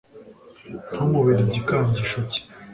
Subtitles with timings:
[0.87, 2.41] ntamubere igikangisho cye